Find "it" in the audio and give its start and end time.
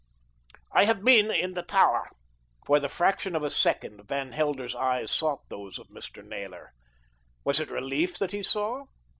7.59-7.69